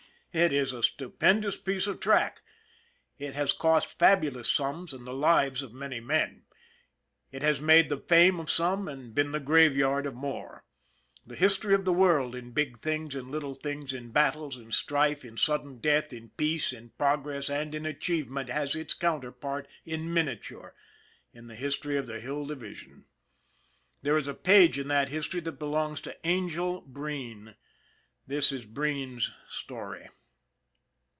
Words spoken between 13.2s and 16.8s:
little things, in battles, in strife, in sudden death, in peace,